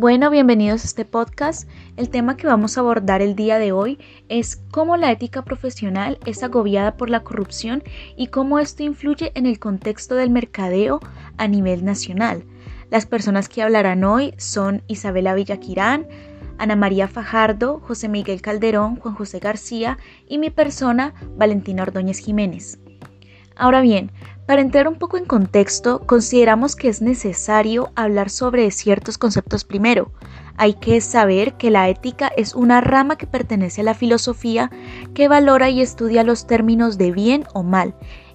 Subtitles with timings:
[0.00, 1.68] Bueno, bienvenidos a este podcast.
[1.96, 3.98] El tema que vamos a abordar el día de hoy
[4.28, 7.82] es cómo la ética profesional es agobiada por la corrupción
[8.16, 11.00] y cómo esto influye en el contexto del mercadeo
[11.36, 12.44] a nivel nacional.
[12.92, 16.06] Las personas que hablarán hoy son Isabela Villaquirán,
[16.58, 22.78] Ana María Fajardo, José Miguel Calderón, Juan José García y mi persona, Valentina Ordóñez Jiménez.
[23.58, 24.12] Ahora bien,
[24.46, 30.12] para entrar un poco en contexto, consideramos que es necesario hablar sobre ciertos conceptos primero.
[30.56, 34.70] Hay que saber que la ética es una rama que pertenece a la filosofía
[35.12, 37.94] que valora y estudia los términos de bien o mal,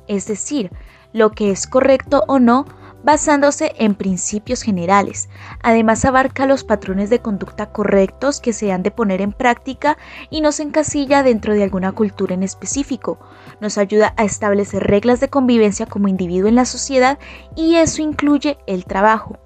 [0.10, 0.72] es decir,
[1.14, 2.66] lo que es correcto o no
[3.04, 5.30] basándose en principios generales.
[5.62, 9.98] Además abarca los patrones de conducta correctos que se han de poner en práctica
[10.30, 13.20] y nos encasilla dentro de alguna cultura en específico.
[13.60, 17.20] Nos ayuda a establecer reglas de convivencia como individuo en la sociedad
[17.56, 19.38] y eso incluye el trabajo.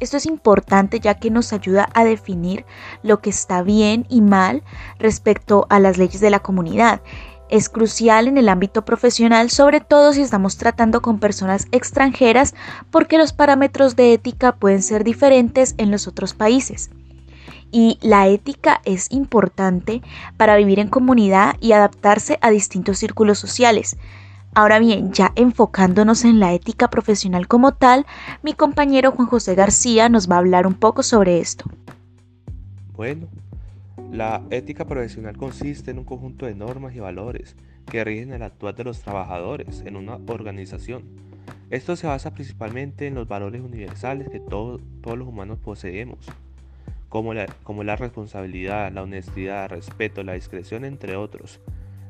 [0.00, 2.64] Esto es importante ya que nos ayuda a definir
[3.02, 4.64] lo que está bien y mal
[4.98, 7.00] respecto a las leyes de la comunidad
[7.48, 12.54] es crucial en el ámbito profesional, sobre todo si estamos tratando con personas extranjeras,
[12.90, 16.90] porque los parámetros de ética pueden ser diferentes en los otros países.
[17.70, 20.02] Y la ética es importante
[20.36, 23.96] para vivir en comunidad y adaptarse a distintos círculos sociales.
[24.54, 28.06] Ahora bien, ya enfocándonos en la ética profesional como tal,
[28.42, 31.64] mi compañero Juan José García nos va a hablar un poco sobre esto.
[32.94, 33.26] Bueno,
[34.14, 37.56] la ética profesional consiste en un conjunto de normas y valores
[37.90, 41.02] que rigen el actuar de los trabajadores en una organización.
[41.68, 46.20] Esto se basa principalmente en los valores universales que todos los humanos poseemos,
[47.08, 51.58] como la, como la responsabilidad, la honestidad, el respeto, la discreción, entre otros.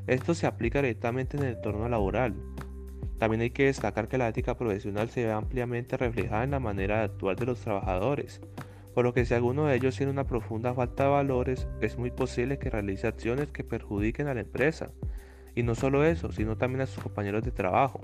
[0.06, 2.34] Esto se aplica directamente en el entorno laboral.
[3.19, 6.98] También hay que destacar que la ética profesional se ve ampliamente reflejada en la manera
[6.98, 8.42] de actuar de los trabajadores,
[8.95, 12.12] por lo que si alguno de ellos tiene una profunda falta de valores, es muy
[12.12, 14.91] posible que realice acciones que perjudiquen a la empresa.
[15.56, 18.03] Y no solo eso, sino también a sus compañeros de trabajo.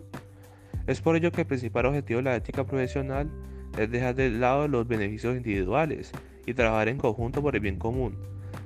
[0.89, 3.31] Es por ello que el principal objetivo de la ética profesional
[3.79, 6.11] es dejar de lado los beneficios individuales
[6.45, 8.17] y trabajar en conjunto por el bien común.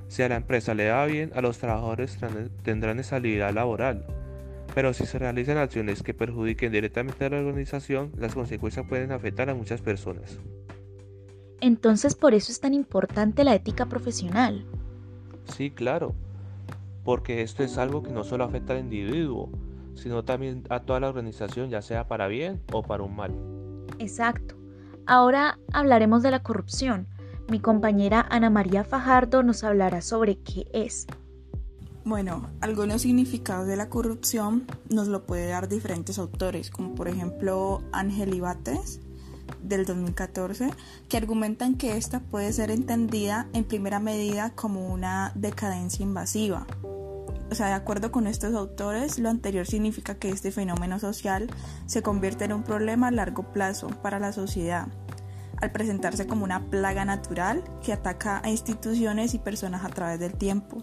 [0.07, 2.17] Si a la empresa le va bien, a los trabajadores
[2.63, 4.05] tendrán estabilidad laboral.
[4.73, 9.49] Pero si se realizan acciones que perjudiquen directamente a la organización, las consecuencias pueden afectar
[9.49, 10.39] a muchas personas.
[11.65, 14.67] Entonces por eso es tan importante la ética profesional.
[15.45, 16.13] Sí, claro,
[17.03, 19.49] porque esto es algo que no solo afecta al individuo,
[19.95, 23.33] sino también a toda la organización, ya sea para bien o para un mal.
[23.97, 24.53] Exacto.
[25.07, 27.07] Ahora hablaremos de la corrupción.
[27.49, 31.07] Mi compañera Ana María Fajardo nos hablará sobre qué es.
[32.03, 37.81] Bueno, algunos significados de la corrupción nos lo puede dar diferentes autores, como por ejemplo
[37.91, 39.01] Ángel Ibates,
[39.61, 40.69] del 2014
[41.09, 46.65] que argumentan que esta puede ser entendida en primera medida como una decadencia invasiva.
[47.51, 51.47] O sea, de acuerdo con estos autores, lo anterior significa que este fenómeno social
[51.85, 54.87] se convierte en un problema a largo plazo para la sociedad,
[55.61, 60.33] al presentarse como una plaga natural que ataca a instituciones y personas a través del
[60.33, 60.81] tiempo.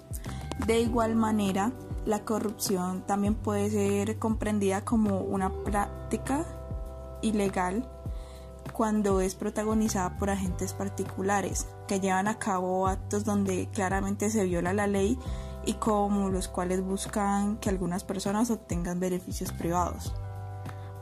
[0.66, 1.72] De igual manera,
[2.06, 6.46] la corrupción también puede ser comprendida como una práctica
[7.22, 7.88] ilegal
[8.72, 14.72] cuando es protagonizada por agentes particulares que llevan a cabo actos donde claramente se viola
[14.72, 15.18] la ley
[15.64, 20.12] y como los cuales buscan que algunas personas obtengan beneficios privados.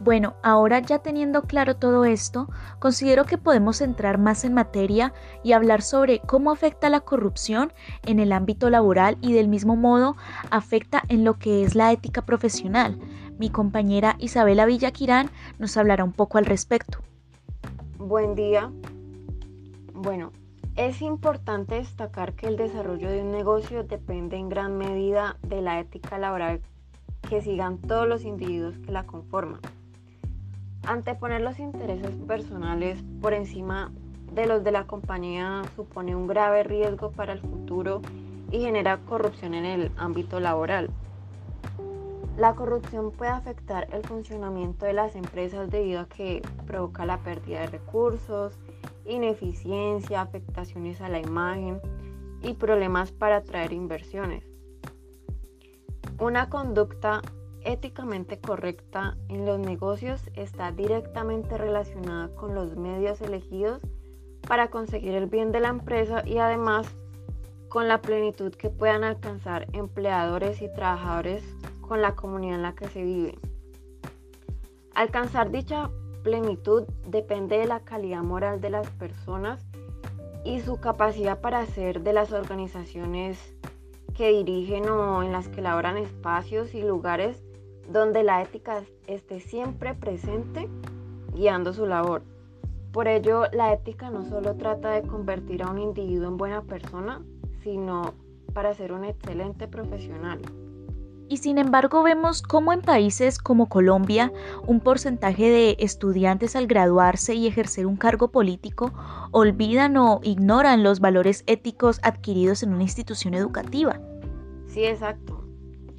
[0.02, 2.48] Bueno, ahora ya teniendo claro todo esto,
[2.78, 7.70] considero que podemos entrar más en materia y hablar sobre cómo afecta la corrupción
[8.06, 10.16] en el ámbito laboral y del mismo modo
[10.50, 12.98] afecta en lo que es la ética profesional.
[13.38, 17.09] Mi compañera Isabela Villaquirán nos hablará un poco al respecto.
[18.00, 18.72] Buen día.
[19.92, 20.32] Bueno,
[20.74, 25.78] es importante destacar que el desarrollo de un negocio depende en gran medida de la
[25.80, 26.62] ética laboral
[27.28, 29.60] que sigan todos los individuos que la conforman.
[30.86, 33.92] Anteponer los intereses personales por encima
[34.32, 38.00] de los de la compañía supone un grave riesgo para el futuro
[38.50, 40.88] y genera corrupción en el ámbito laboral.
[42.40, 47.60] La corrupción puede afectar el funcionamiento de las empresas debido a que provoca la pérdida
[47.60, 48.58] de recursos,
[49.04, 51.82] ineficiencia, afectaciones a la imagen
[52.40, 54.42] y problemas para atraer inversiones.
[56.18, 57.20] Una conducta
[57.62, 63.82] éticamente correcta en los negocios está directamente relacionada con los medios elegidos
[64.48, 66.86] para conseguir el bien de la empresa y además
[67.68, 71.44] con la plenitud que puedan alcanzar empleadores y trabajadores
[71.90, 73.36] con la comunidad en la que se vive.
[74.94, 75.90] Alcanzar dicha
[76.22, 79.66] plenitud depende de la calidad moral de las personas
[80.44, 83.56] y su capacidad para hacer de las organizaciones
[84.16, 87.42] que dirigen o en las que laboran espacios y lugares
[87.90, 90.68] donde la ética esté siempre presente
[91.34, 92.22] guiando su labor.
[92.92, 97.20] Por ello, la ética no solo trata de convertir a un individuo en buena persona,
[97.64, 98.14] sino
[98.54, 100.40] para ser un excelente profesional.
[101.30, 104.32] Y sin embargo vemos cómo en países como Colombia
[104.66, 108.92] un porcentaje de estudiantes al graduarse y ejercer un cargo político
[109.30, 114.00] olvidan o ignoran los valores éticos adquiridos en una institución educativa.
[114.66, 115.44] Sí, exacto.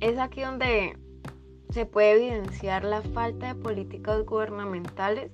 [0.01, 0.97] Es aquí donde
[1.69, 5.31] se puede evidenciar la falta de políticas gubernamentales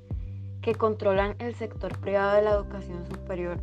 [0.62, 3.58] que controlan el sector privado de la educación superior.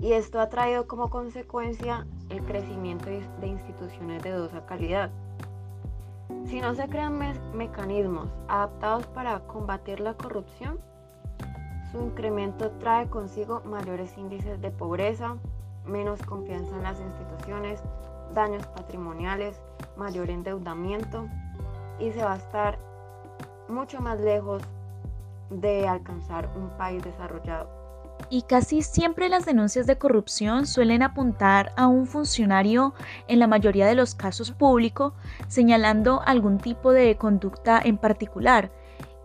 [0.00, 5.10] Y esto ha traído como consecuencia el crecimiento de instituciones de dudosa calidad.
[6.46, 7.18] Si no se crean
[7.54, 10.78] mecanismos adaptados para combatir la corrupción,
[11.90, 15.36] su incremento trae consigo mayores índices de pobreza,
[15.86, 17.80] menos confianza en las instituciones,
[18.34, 19.60] daños patrimoniales,
[19.96, 21.26] mayor endeudamiento
[21.98, 22.78] y se va a estar
[23.68, 24.62] mucho más lejos
[25.50, 27.75] de alcanzar un país desarrollado.
[28.28, 32.94] Y casi siempre las denuncias de corrupción suelen apuntar a un funcionario,
[33.28, 35.14] en la mayoría de los casos público,
[35.48, 38.72] señalando algún tipo de conducta en particular.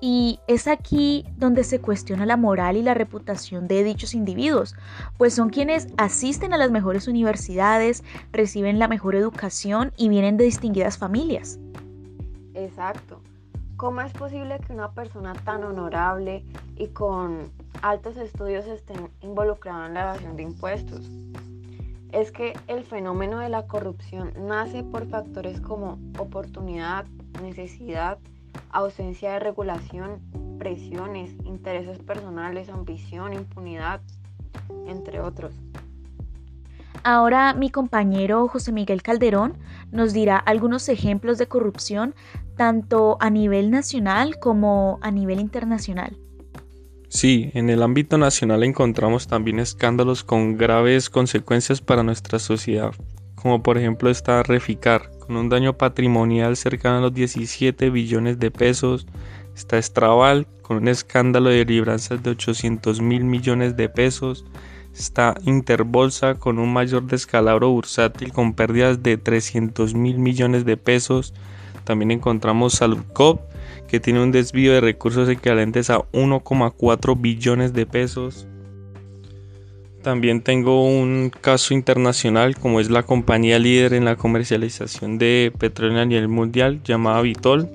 [0.04, 4.76] Y es aquí donde se cuestiona la moral y la reputación de dichos individuos,
[5.18, 10.46] pues son quienes asisten a las mejores universidades, reciben la mejor educación y vienen de
[10.46, 11.60] distinguidas familias.
[12.56, 13.22] Exacto.
[13.78, 16.46] ¿Cómo es posible que una persona tan honorable
[16.78, 17.52] y con
[17.82, 21.10] altos estudios estén involucrados en la evasión de impuestos?
[22.12, 27.06] Es que el fenómeno de la corrupción nace por factores como oportunidad,
[27.42, 28.18] necesidad,
[28.72, 30.20] ausencia de regulación,
[30.60, 34.02] presiones, intereses personales, ambición, impunidad,
[34.86, 35.54] entre otros.
[37.04, 39.58] Ahora mi compañero José Miguel Calderón
[39.92, 42.14] nos dirá algunos ejemplos de corrupción
[42.56, 46.16] tanto a nivel nacional como a nivel internacional.
[47.14, 52.94] Sí, en el ámbito nacional encontramos también escándalos con graves consecuencias para nuestra sociedad,
[53.36, 58.50] como por ejemplo está Reficar, con un daño patrimonial cercano a los 17 billones de
[58.50, 59.08] pesos,
[59.54, 64.46] está Estrabal, con un escándalo de libranzas de 800 mil millones de pesos,
[64.96, 71.34] está Interbolsa con un mayor descalabro bursátil con pérdidas de 300 mil millones de pesos.
[71.84, 73.51] También encontramos Saludcop
[73.92, 78.48] que tiene un desvío de recursos equivalentes a 1,4 billones de pesos.
[80.02, 86.00] También tengo un caso internacional como es la compañía líder en la comercialización de petróleo
[86.00, 87.68] a nivel mundial llamada Vitol,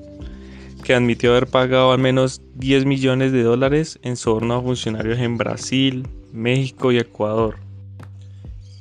[0.83, 5.37] que admitió haber pagado al menos 10 millones de dólares en soborno a funcionarios en
[5.37, 7.57] Brasil, México y Ecuador.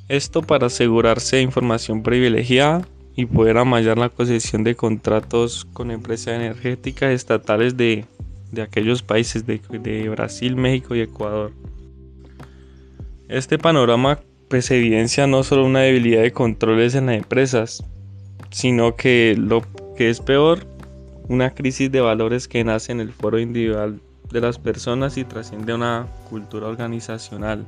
[0.08, 6.34] Esto para asegurarse de información privilegiada y poder amallar la concesión de contratos con empresas
[6.34, 8.04] energéticas estatales de,
[8.62, 11.52] aquellos países de, de, Brasil, México y Ecuador.
[13.28, 17.82] Este panorama pues evidencia no solo una debilidad de controles en las empresas,
[18.50, 19.62] sino que lo
[19.96, 20.66] que es peor,
[21.28, 24.00] una crisis de valores que nace en el foro individual
[24.30, 27.66] de las personas y trasciende a una cultura organizacional.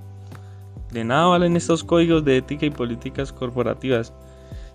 [0.92, 4.12] De nada valen estos códigos de ética y políticas corporativas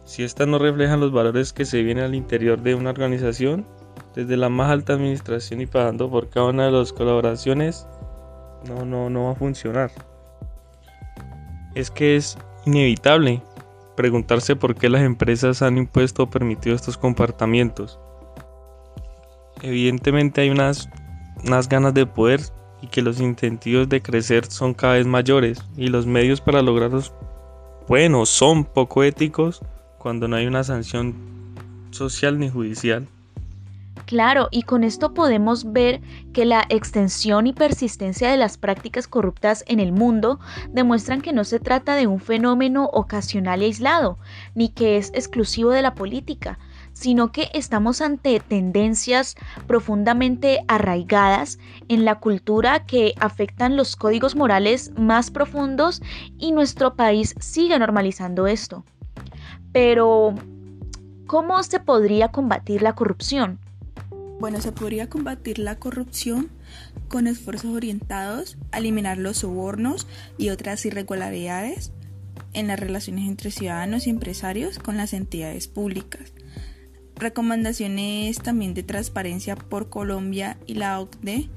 [0.05, 3.65] si éstas no reflejan los valores que se vienen al interior de una organización,
[4.15, 7.87] desde la más alta administración y pagando por cada una de las colaboraciones,
[8.67, 9.91] no, no, no va a funcionar.
[11.75, 13.41] Es que es inevitable
[13.95, 17.99] preguntarse por qué las empresas han impuesto o permitido estos comportamientos.
[19.61, 20.89] Evidentemente hay unas
[21.43, 22.41] unas ganas de poder
[22.81, 27.13] y que los incentivos de crecer son cada vez mayores y los medios para lograrlos,
[27.87, 29.61] bueno, son poco éticos
[30.03, 31.15] cuando no hay una sanción
[31.91, 33.07] social ni judicial.
[34.05, 36.01] Claro, y con esto podemos ver
[36.33, 41.45] que la extensión y persistencia de las prácticas corruptas en el mundo demuestran que no
[41.45, 44.17] se trata de un fenómeno ocasional y aislado,
[44.55, 46.59] ni que es exclusivo de la política,
[46.91, 49.35] sino que estamos ante tendencias
[49.67, 56.01] profundamente arraigadas en la cultura que afectan los códigos morales más profundos
[56.37, 58.83] y nuestro país sigue normalizando esto.
[59.73, 60.35] Pero,
[61.25, 63.59] ¿cómo se podría combatir la corrupción?
[64.39, 66.49] Bueno, se podría combatir la corrupción
[67.07, 71.91] con esfuerzos orientados a eliminar los sobornos y otras irregularidades
[72.53, 76.33] en las relaciones entre ciudadanos y empresarios con las entidades públicas
[77.15, 81.49] recomendaciones también de transparencia por Colombia y la OCDE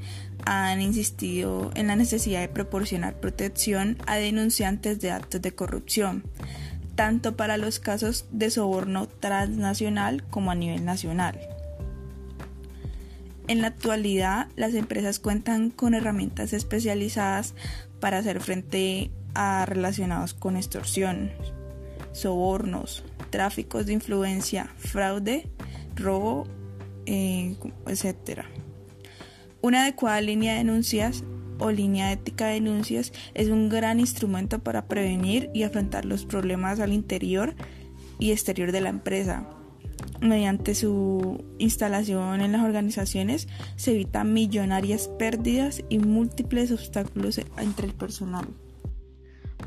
[0.44, 6.24] han insistido en la necesidad de proporcionar protección a denunciantes de actos de corrupción,
[6.96, 11.38] tanto para los casos de soborno transnacional como a nivel nacional.
[13.48, 17.54] En la actualidad, las empresas cuentan con herramientas especializadas
[18.00, 21.30] para hacer frente a relacionados con extorsión,
[22.12, 25.48] sobornos, tráficos de influencia, fraude,
[25.94, 26.48] robo,
[27.04, 28.40] eh, etc.
[29.60, 31.22] Una adecuada línea de denuncias
[31.58, 36.80] o línea ética de denuncias es un gran instrumento para prevenir y afrontar los problemas
[36.80, 37.54] al interior
[38.18, 39.48] y exterior de la empresa.
[40.20, 47.94] Mediante su instalación en las organizaciones se evitan millonarias pérdidas y múltiples obstáculos entre el
[47.94, 48.46] personal.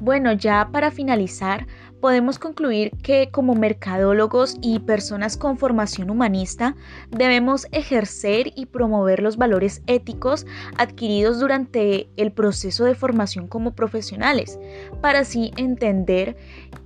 [0.02, 1.68] Bueno, ya para finalizar,
[2.00, 6.76] podemos concluir que como mercadólogos y personas con formación humanista
[7.10, 10.46] debemos ejercer y promover los valores éticos
[10.78, 14.60] adquiridos durante el proceso de formación como profesionales,
[15.02, 16.38] para así entender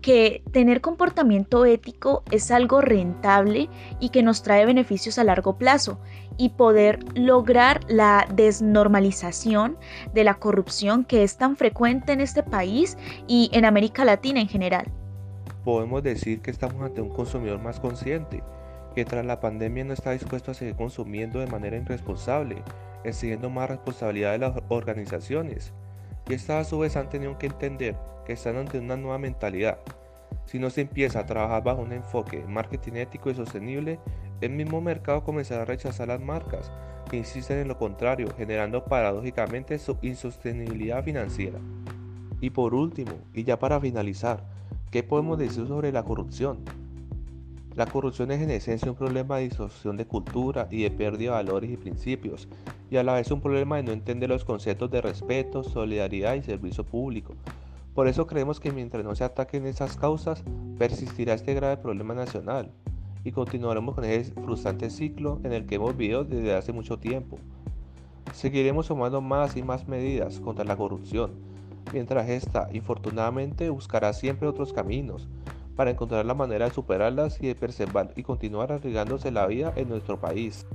[0.01, 5.99] que tener comportamiento ético es algo rentable y que nos trae beneficios a largo plazo
[6.37, 9.77] y poder lograr la desnormalización
[10.13, 14.47] de la corrupción que es tan frecuente en este país y en América Latina en
[14.47, 14.91] general.
[15.63, 18.43] Podemos decir que estamos ante un consumidor más consciente,
[18.95, 22.61] que tras la pandemia no está dispuesto a seguir consumiendo de manera irresponsable,
[23.03, 25.73] exigiendo más responsabilidad de las organizaciones.
[26.29, 29.79] Y estas a su vez han tenido que entender que están ante una nueva mentalidad.
[30.45, 33.99] Si no se empieza a trabajar bajo un enfoque de marketing ético y sostenible,
[34.41, 36.71] el mismo mercado comenzará a rechazar las marcas
[37.09, 41.59] que insisten en lo contrario, generando paradójicamente su insostenibilidad financiera.
[42.41, 44.43] Y por último, y ya para finalizar,
[44.93, 46.59] ¿qué podemos decir sobre la corrupción?
[47.73, 51.43] La corrupción es en esencia un problema de distorsión de cultura y de pérdida de
[51.43, 52.47] valores y principios,
[52.91, 56.43] y a la vez un problema de no entender los conceptos de respeto, solidaridad y
[56.43, 57.33] servicio público.
[57.95, 60.43] Por eso creemos que mientras no se ataquen esas causas,
[60.77, 62.69] persistirá este grave problema nacional
[63.23, 67.39] y continuaremos con ese frustrante ciclo en el que hemos vivido desde hace mucho tiempo.
[68.31, 71.31] Seguiremos tomando más y más medidas contra la corrupción,
[71.91, 75.27] mientras esta, infortunadamente, buscará siempre otros caminos
[75.75, 79.89] para encontrar la manera de superarlas y de preservar y continuar arriesgándose la vida en
[79.89, 80.65] nuestro país.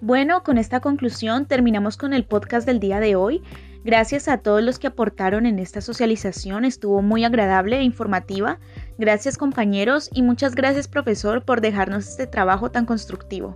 [0.00, 3.42] Bueno, con esta conclusión terminamos con el podcast del día de hoy.
[3.84, 8.58] Gracias a todos los que aportaron en esta socialización, estuvo muy agradable e informativa.
[8.98, 13.54] Gracias compañeros y muchas gracias profesor por dejarnos este trabajo tan constructivo.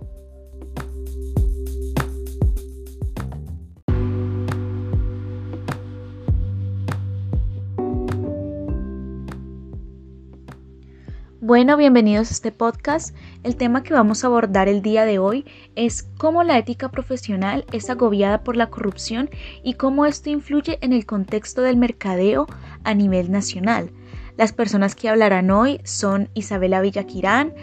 [11.45, 13.13] Bueno, bienvenidos a este podcast.
[13.43, 15.43] El tema que vamos a abordar el día de hoy
[15.75, 19.29] es cómo la ética profesional es agobiada por la corrupción
[19.61, 22.47] y cómo esto influye en el contexto del mercadeo
[22.85, 23.91] a nivel nacional.
[24.37, 27.53] Las personas que hablarán hoy son Isabela Villaquirán,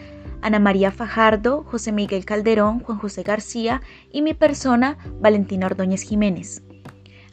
[0.42, 3.80] Ana María Fajardo, José Miguel Calderón, Juan José García
[4.12, 6.62] y mi persona, Valentina Ordóñez Jiménez.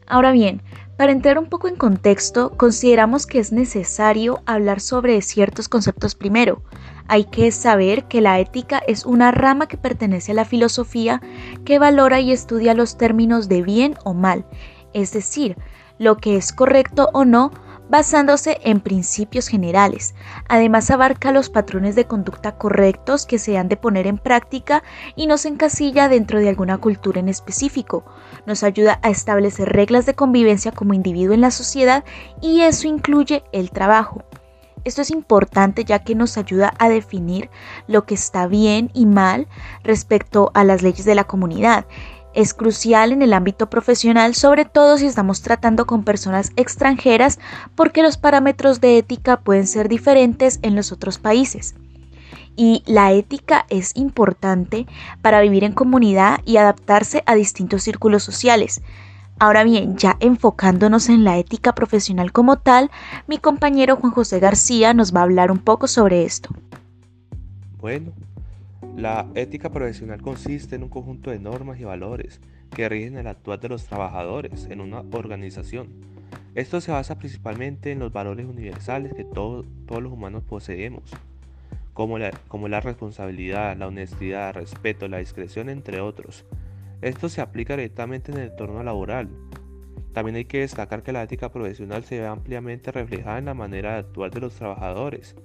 [0.07, 0.61] Ahora bien,
[0.97, 6.63] para entrar un poco en contexto, consideramos que es necesario hablar sobre ciertos conceptos primero.
[7.07, 11.21] Hay que saber que la ética es una rama que pertenece a la filosofía
[11.65, 14.45] que valora y estudia los términos de bien o mal,
[14.93, 15.57] es decir,
[15.99, 17.51] lo que es correcto o no
[17.89, 20.15] basándose en principios generales.
[20.48, 24.84] Además abarca los patrones de conducta correctos que se han de poner en práctica
[25.15, 28.06] y no se encasilla dentro de alguna cultura en específico.
[28.46, 32.03] Nos ayuda a establecer reglas de convivencia como individuo en la sociedad
[32.41, 34.24] y eso incluye el trabajo.
[34.84, 37.50] Esto es importante ya que nos ayuda a definir
[37.88, 39.48] lo que está bien y mal
[39.84, 41.86] respecto a las leyes de la comunidad
[42.38, 47.39] es crucial en el ámbito profesional, sobre todo si estamos tratando con personas extranjeras,
[47.74, 51.74] porque los parámetros de ética pueden ser diferentes en los otros países.
[52.56, 54.86] Y la ética es importante
[55.24, 58.84] para vivir en comunidad y adaptarse a distintos círculos sociales.
[59.39, 62.91] Ahora bien, ya enfocándonos en la ética profesional como tal,
[63.25, 66.51] mi compañero Juan José García nos va a hablar un poco sobre esto.
[67.79, 68.12] Bueno,
[68.98, 72.42] la ética profesional consiste en un conjunto de normas y valores
[72.75, 75.89] que rigen el actuar de los trabajadores en una organización.
[76.56, 81.12] Esto se basa principalmente en los valores universales que todos los humanos poseemos,
[81.94, 86.44] como la, como la responsabilidad, la honestidad, el respeto, la discreción, entre otros.
[87.04, 89.30] Esto se aplica directamente en el entorno laboral.
[90.12, 93.94] También hay que destacar que la ética profesional se ve ampliamente reflejada en la manera
[93.94, 95.36] de actuar de los trabajadores,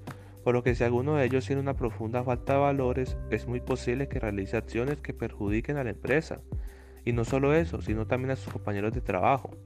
[0.45, 3.61] por lo que si alguno de ellos tiene una profunda falta de valores, es muy
[3.61, 6.41] posible que realice acciones que perjudiquen a la empresa.
[7.05, 9.57] Y no solo eso, sino también a sus compañeros de trabajo.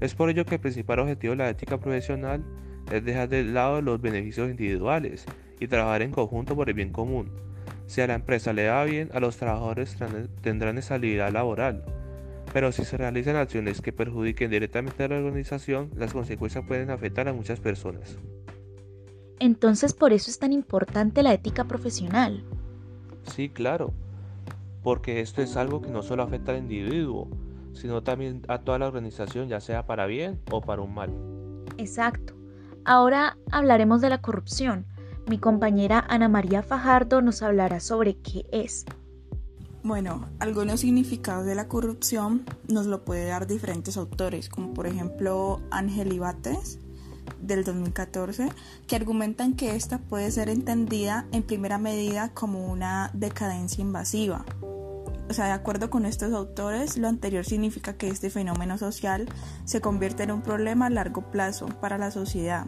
[0.00, 2.44] Es por ello que el principal objetivo de la ética profesional
[2.90, 5.24] es dejar de lado los beneficios individuales
[5.60, 7.30] y trabajar en conjunto por el bien común.
[7.86, 9.96] Si a la empresa le va bien, a los trabajadores
[10.40, 11.84] tendrán estabilidad laboral.
[12.52, 17.28] Pero si se realizan acciones que perjudiquen directamente a la organización, las consecuencias pueden afectar
[17.28, 18.18] a muchas personas.
[19.42, 22.44] Entonces por eso es tan importante la ética profesional.
[23.24, 23.92] Sí, claro,
[24.84, 27.26] porque esto es algo que no solo afecta al individuo,
[27.72, 31.10] sino también a toda la organización, ya sea para bien o para un mal.
[31.76, 32.34] Exacto.
[32.84, 34.86] Ahora hablaremos de la corrupción.
[35.26, 38.86] Mi compañera Ana María Fajardo nos hablará sobre qué es.
[39.82, 45.60] Bueno, algunos significados de la corrupción nos lo puede dar diferentes autores, como por ejemplo
[45.72, 46.78] Ángel Ibates
[47.40, 48.48] del 2014,
[48.86, 54.44] que argumentan que esta puede ser entendida en primera medida como una decadencia invasiva.
[55.28, 59.28] O sea, de acuerdo con estos autores, lo anterior significa que este fenómeno social
[59.64, 62.66] se convierte en un problema a largo plazo para la sociedad,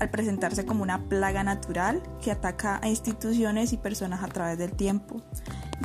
[0.00, 4.72] al presentarse como una plaga natural que ataca a instituciones y personas a través del
[4.72, 5.20] tiempo.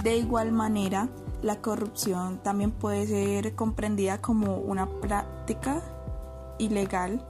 [0.01, 1.09] De igual manera,
[1.41, 5.81] la corrupción también puede ser comprendida como una práctica
[6.57, 7.25] ilegal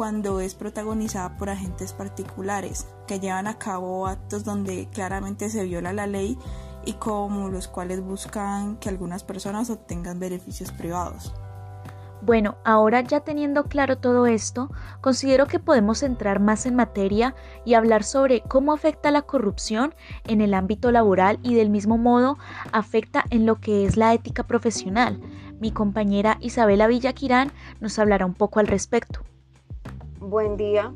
[0.00, 5.92] cuando es protagonizada por agentes particulares que llevan a cabo actos donde claramente se viola
[5.92, 6.38] la ley
[6.86, 11.34] y como los cuales buscan que algunas personas obtengan beneficios privados.
[12.22, 14.70] Bueno, ahora ya teniendo claro todo esto,
[15.02, 17.34] considero que podemos entrar más en materia
[17.66, 19.94] y hablar sobre cómo afecta la corrupción
[20.26, 22.38] en el ámbito laboral y del mismo modo
[22.72, 25.20] afecta en lo que es la ética profesional.
[25.60, 29.20] Mi compañera Isabela Villaquirán nos hablará un poco al respecto.
[30.20, 30.92] Buen día.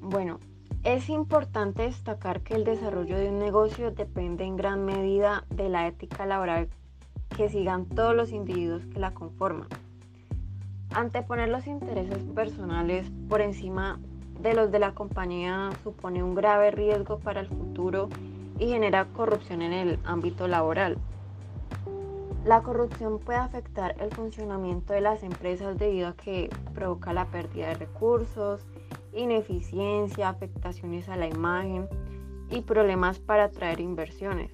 [0.00, 0.38] Bueno,
[0.84, 5.88] es importante destacar que el desarrollo de un negocio depende en gran medida de la
[5.88, 6.68] ética laboral
[7.36, 9.66] que sigan todos los individuos que la conforman.
[10.94, 13.98] Anteponer los intereses personales por encima
[14.40, 18.08] de los de la compañía supone un grave riesgo para el futuro
[18.60, 20.96] y genera corrupción en el ámbito laboral.
[22.46, 27.70] La corrupción puede afectar el funcionamiento de las empresas debido a que provoca la pérdida
[27.70, 28.64] de recursos,
[29.12, 31.88] ineficiencia, afectaciones a la imagen
[32.48, 34.52] y problemas para atraer inversiones.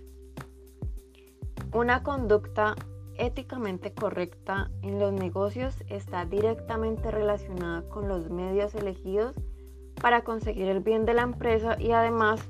[1.75, 2.77] Una conducta
[3.19, 9.37] éticamente correcta en los negocios está directamente relacionada con los medios elegidos
[10.01, 12.41] para conseguir el bien de la empresa y además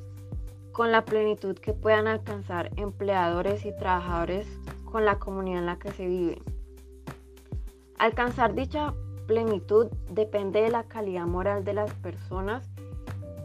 [0.71, 4.47] con la plenitud que puedan alcanzar empleadores y trabajadores
[4.93, 6.43] con la comunidad en la que se vive.
[7.99, 8.95] Alcanzar dicha
[9.27, 12.71] plenitud depende de la calidad moral de las personas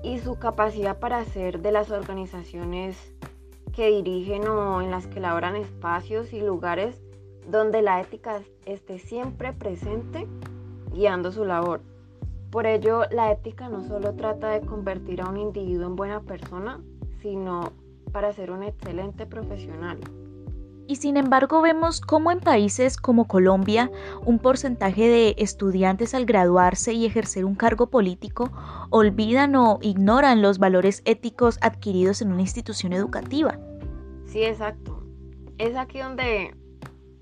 [0.04, 3.16] y su capacidad para hacer de las organizaciones
[3.74, 7.02] que dirigen o en las que laboran espacios y lugares
[7.50, 10.28] donde la ética esté siempre presente
[10.92, 11.82] guiando su labor.
[12.52, 16.82] Por ello, la ética no solo trata de convertir a un individuo en buena persona,
[17.22, 17.72] sino
[18.12, 20.00] para ser un excelente profesional.
[20.88, 23.92] Y sin embargo vemos cómo en países como Colombia
[24.26, 28.52] un porcentaje de estudiantes al graduarse y ejercer un cargo político
[28.90, 33.60] olvidan o ignoran los valores éticos adquiridos en una institución educativa.
[34.26, 35.04] Sí, exacto.
[35.58, 36.56] Es aquí donde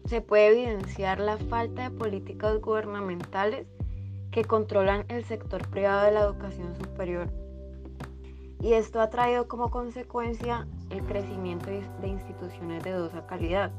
[0.05, 3.65] se puede evidenciar la falta de políticas gubernamentales
[4.31, 7.44] que controlan el sector privado de la educación superior.
[8.65, 13.69] Y esto ha traído como consecuencia el crecimiento de instituciones de dudosa calidad.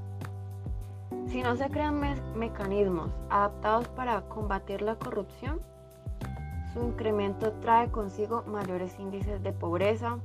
[1.27, 2.01] Si no se crean
[2.37, 5.61] mecanismos adaptados para combatir la corrupción,
[6.73, 10.19] su incremento trae consigo mayores índices de pobreza,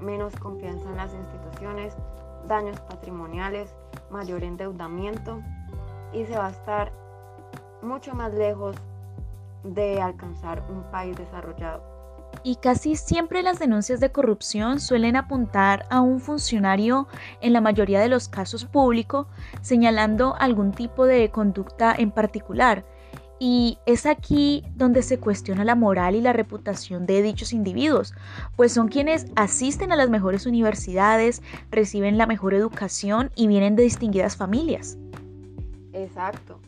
[0.00, 1.94] menos confianza en las instituciones,
[2.48, 3.72] daños patrimoniales,
[4.10, 5.40] mayor endeudamiento
[6.12, 6.90] y se va a estar
[7.82, 8.74] mucho más lejos
[9.62, 11.97] de alcanzar un país desarrollado
[12.42, 17.08] y casi siempre las denuncias de corrupción suelen apuntar a un funcionario,
[17.40, 19.28] en la mayoría de los casos público,
[19.60, 22.84] señalando algún tipo de conducta en particular.
[23.40, 28.12] Y es aquí donde se cuestiona la moral y la reputación de dichos individuos,
[28.56, 33.84] pues son quienes asisten a las mejores universidades, reciben la mejor educación y vienen de
[33.84, 34.98] distinguidas familias.
[35.92, 36.60] Exacto.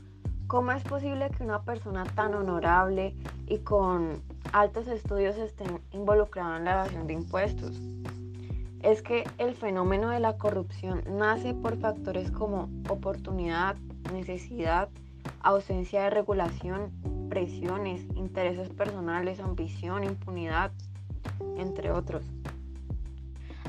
[0.51, 3.15] ¿Cómo es posible que una persona tan honorable
[3.47, 4.21] y con
[4.53, 7.81] altos estudios estén involucrados en la evasión de impuestos?
[8.83, 13.77] Es que el fenómeno de la corrupción nace por factores como oportunidad,
[14.13, 14.89] necesidad,
[15.41, 16.91] ausencia de regulación,
[17.29, 20.73] presiones, intereses personales, ambición, impunidad,
[21.59, 22.25] entre otros.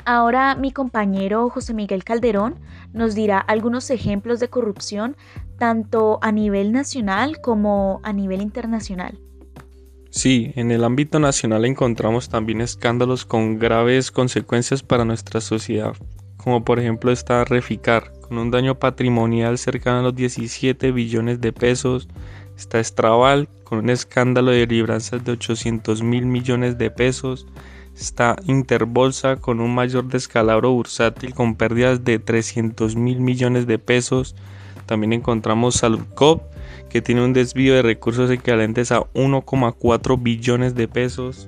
[0.05, 2.55] Ahora mi compañero José Miguel Calderón
[2.93, 5.15] nos dirá algunos ejemplos de corrupción
[5.57, 9.19] tanto a nivel nacional como a nivel internacional.
[10.09, 15.95] Sí, en el ámbito nacional encontramos también escándalos con graves consecuencias para nuestra sociedad,
[16.35, 21.53] como por ejemplo está Reficar, con un daño patrimonial cercano a los 17 billones de
[21.53, 22.09] pesos,
[22.57, 27.47] está Estrabal, con un escándalo de libranzas de 800 mil millones de pesos,
[28.01, 34.35] está Interbolsa con un mayor descalabro bursátil con pérdidas de 300 mil millones de pesos.
[34.85, 36.43] También encontramos Saludcop
[36.89, 41.47] que tiene un desvío de recursos equivalentes a 1,4 billones de pesos.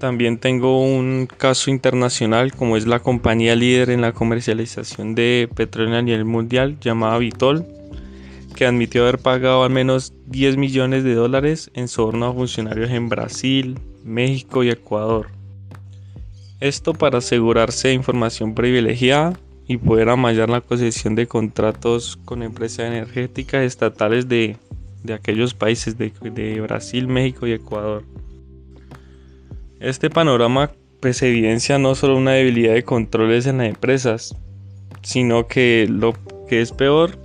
[0.00, 5.96] También tengo un caso internacional como es la compañía líder en la comercialización de petróleo
[5.96, 7.64] a nivel mundial llamada Vitol,
[8.56, 13.08] que admitió haber pagado al menos 10 millones de dólares en soborno a funcionarios en
[13.08, 15.26] Brasil, México y Ecuador.
[16.60, 19.38] Esto para asegurarse de información privilegiada
[19.68, 24.56] y poder amallar la concesión de contratos con empresas energéticas estatales de,
[25.12, 28.04] aquellos países de, de, Brasil, México y Ecuador.
[29.80, 34.34] Este panorama pues evidencia no solo una debilidad de controles en las empresas,
[35.02, 36.14] sino que lo
[36.48, 37.18] que es peor,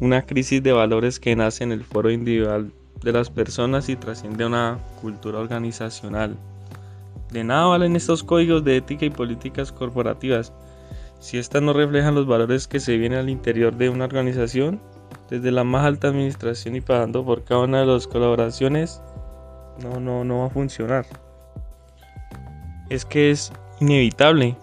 [0.00, 2.72] una crisis de valores que nace en el foro individual
[3.06, 6.36] de las personas y trasciende una cultura organizacional.
[7.30, 10.52] De nada valen estos códigos de ética y políticas corporativas
[11.18, 14.80] si éstas no reflejan los valores que se vienen al interior de una organización,
[15.30, 19.00] desde la más alta administración y pagando por cada una de las colaboraciones,
[19.82, 21.06] no, no, no va a funcionar.
[22.90, 24.56] Es que es inevitable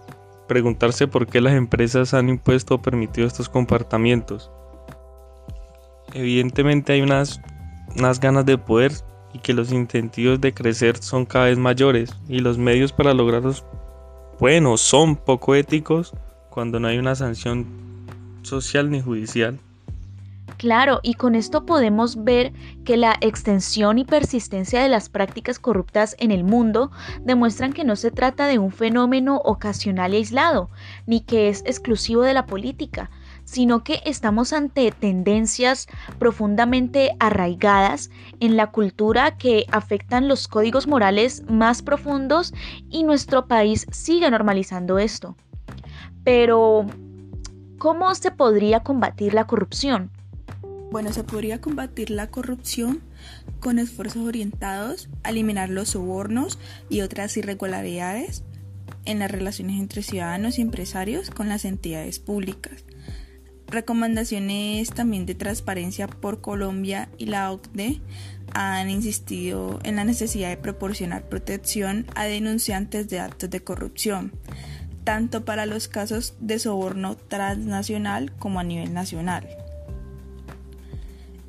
[0.47, 4.51] preguntarse por qué las empresas han impuesto o permitido estos comportamientos.
[6.13, 7.41] Evidentemente hay unas
[7.95, 8.91] unas ganas de poder
[9.33, 13.63] y que los incentivos de crecer son cada vez mayores y los medios para lograrlos,
[14.39, 16.13] bueno, son poco éticos
[16.49, 17.65] cuando no hay una sanción
[18.43, 19.59] social ni judicial.
[20.57, 22.53] Claro, y con esto podemos ver
[22.85, 27.95] que la extensión y persistencia de las prácticas corruptas en el mundo demuestran que no
[27.95, 30.69] se trata de un fenómeno ocasional y aislado,
[31.05, 33.09] ni que es exclusivo de la política,
[33.53, 35.85] sino que estamos ante tendencias
[36.17, 42.51] profundamente arraigadas en la cultura que afectan los códigos morales más profundos
[42.89, 45.37] y nuestro país sigue normalizando esto.
[46.23, 46.87] Pero,
[47.77, 50.09] ¿cómo se podría combatir la corrupción?
[50.89, 53.01] Bueno, se podría combatir la corrupción
[53.59, 56.57] con esfuerzos orientados a eliminar los sobornos
[56.89, 58.43] y otras irregularidades
[59.05, 62.83] en las relaciones entre ciudadanos y empresarios con las entidades públicas
[63.73, 68.01] Recomendaciones también de transparencia por Colombia y la OCDE
[68.53, 74.31] han insistido en la necesidad de proporcionar protección a denunciantes de actos de corrupción,
[75.03, 79.49] tanto para los casos de soborno transnacional como a nivel nacional.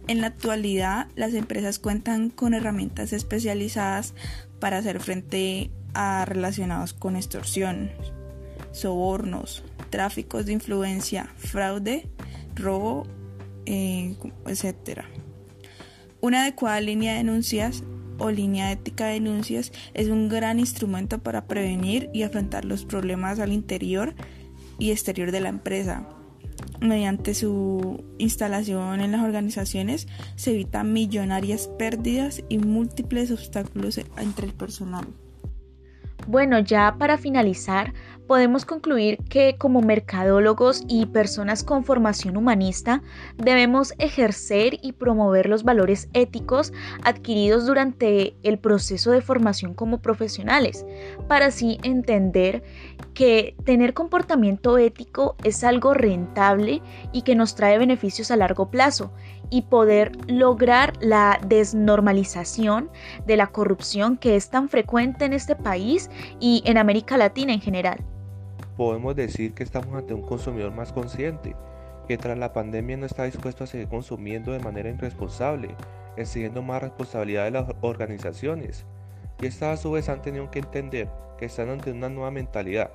[0.09, 4.15] En la actualidad, las empresas cuentan con herramientas especializadas
[4.61, 7.91] para hacer frente a relacionados con extorsión,
[8.73, 12.09] sobornos, tráficos de influencia, fraude,
[12.55, 13.07] robo,
[13.67, 15.03] eh, etc.
[16.21, 17.85] Una adecuada línea de denuncias
[18.19, 23.41] o línea ética de denuncias es un gran instrumento para prevenir y afrontar los problemas
[23.41, 24.15] al interior
[24.79, 26.09] y exterior de la empresa.
[26.81, 34.53] Mediante su instalación en las organizaciones se evitan millonarias pérdidas y múltiples obstáculos entre el
[34.53, 35.07] personal.
[36.27, 37.93] Bueno, ya para finalizar,
[38.27, 43.03] podemos concluir que como mercadólogos y personas con formación humanista
[43.37, 50.87] debemos ejercer y promover los valores éticos adquiridos durante el proceso de formación como profesionales,
[51.29, 52.63] para así entender
[53.13, 56.83] que tener comportamiento ético es algo rentable
[57.13, 59.13] y que nos trae beneficios a largo plazo
[59.51, 62.91] y poder lograr la desnormalización
[63.27, 66.11] de la corrupción que es tan frecuente en este país
[66.41, 68.14] y en América Latina en general.
[68.77, 71.55] Podemos decir que estamos ante un consumidor más consciente,
[72.09, 75.77] que tras la pandemia no está dispuesto a seguir consumiendo de manera irresponsable,
[76.17, 78.85] exigiendo más responsabilidad de las organizaciones.
[79.41, 81.09] Y estas a su vez han tenido que entender
[81.39, 82.91] que están ante una nueva mentalidad.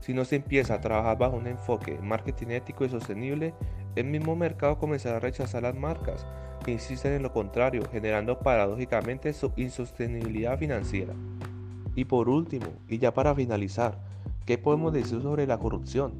[0.00, 3.54] Si no se empieza a trabajar bajo un enfoque de marketing ético y sostenible,
[3.94, 6.26] el mismo mercado comenzará a rechazar las marcas
[6.64, 11.14] que insisten en lo contrario, generando paradójicamente su insostenibilidad financiera.
[11.94, 13.98] Y por último, y ya para finalizar,
[14.46, 16.12] ¿qué podemos decir sobre la corrupción?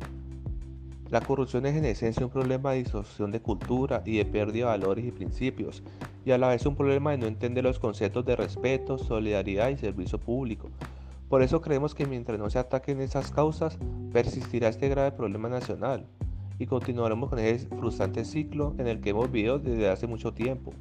[1.10, 4.78] La corrupción es en esencia un problema de distorsión de cultura y de pérdida de
[4.78, 5.82] valores y principios.
[6.24, 9.76] y a la vez un problema de no entender los conceptos de respeto, solidaridad y
[9.76, 10.68] servicio público.
[11.28, 13.78] Por eso creemos que mientras no se ataquen esas causas,
[14.12, 16.04] persistirá este grave problema nacional
[16.58, 20.72] y continuaremos con ese frustrante ciclo en el que hemos vivido desde hace mucho tiempo.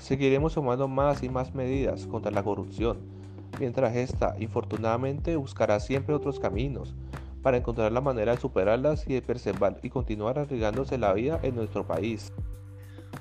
[0.00, 2.98] Seguiremos tomando más y más medidas contra la corrupción,
[3.58, 6.94] mientras esta, infortunadamente, buscará siempre otros caminos
[7.42, 11.54] para encontrar la manera de superarlas y de preservar y continuar arriesgándose la vida en
[11.54, 12.32] nuestro país.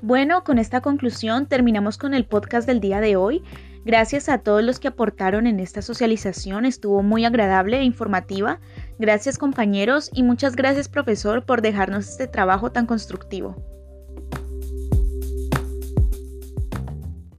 [0.02, 3.44] Bueno, con esta conclusión terminamos con el podcast del día de hoy.
[3.86, 8.60] Gracias a todos los que aportaron en esta socialización, estuvo muy agradable e informativa.
[9.00, 13.77] Gracias compañeros y muchas gracias profesor por dejarnos este trabajo tan constructivo.